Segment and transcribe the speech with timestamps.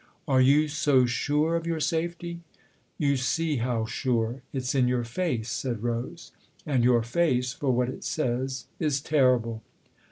[0.27, 2.39] "Are yon so sure of your safety?""
[2.97, 4.41] You see how sure.
[4.51, 6.31] It's in your face," said Rose."
[6.65, 9.61] And your face for what it says is terrible."